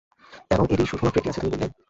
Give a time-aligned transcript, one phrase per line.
[0.51, 1.67] এবং এটি শুধুমাত্র একটি আছে, তুমি বললে?